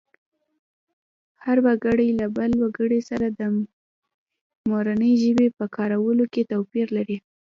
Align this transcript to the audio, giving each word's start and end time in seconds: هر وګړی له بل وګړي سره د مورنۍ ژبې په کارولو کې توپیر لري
هر 1.43 1.57
وګړی 1.65 2.09
له 2.19 2.27
بل 2.37 2.51
وګړي 2.63 3.01
سره 3.09 3.27
د 3.39 3.41
مورنۍ 4.69 5.13
ژبې 5.23 5.47
په 5.57 5.65
کارولو 5.75 6.23
کې 6.33 6.47
توپیر 6.51 6.87
لري 6.97 7.17